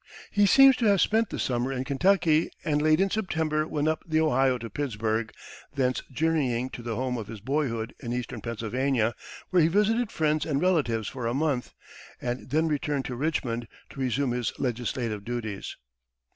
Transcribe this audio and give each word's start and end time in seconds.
He 0.31 0.47
seems 0.47 0.75
to 0.77 0.87
have 0.87 0.99
spent 0.99 1.29
the 1.29 1.37
summer 1.37 1.71
in 1.71 1.83
Kentucky, 1.83 2.49
and 2.65 2.81
late 2.81 2.99
in 2.99 3.11
September 3.11 3.67
went 3.67 3.87
up 3.87 4.03
the 4.03 4.19
Ohio 4.19 4.57
to 4.57 4.67
Pittsburg, 4.67 5.31
thence 5.75 6.01
journeying 6.11 6.71
to 6.71 6.81
the 6.81 6.95
home 6.95 7.19
of 7.19 7.27
his 7.27 7.39
boyhood 7.39 7.93
in 7.99 8.11
eastern 8.11 8.41
Pennsylvania, 8.41 9.13
where 9.51 9.61
he 9.61 9.67
visited 9.67 10.11
friends 10.11 10.43
and 10.43 10.59
relatives 10.59 11.07
for 11.07 11.27
a 11.27 11.35
month, 11.35 11.75
and 12.19 12.49
then 12.49 12.67
returned 12.67 13.05
to 13.05 13.15
Richmond 13.15 13.67
to 13.91 13.99
resume 13.99 14.31
his 14.31 14.51
legislative 14.57 15.23
duties. 15.23 15.77